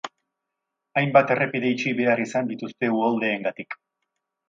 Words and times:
Hainbat 1.01 1.35
errepide 1.35 1.71
itxi 1.75 1.95
behar 2.01 2.25
izan 2.25 2.53
dituzte 2.55 2.93
uholdeengatik. 2.99 3.83